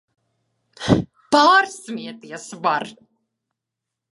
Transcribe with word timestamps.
Pārsmieties 1.35 2.49
var! 2.65 2.89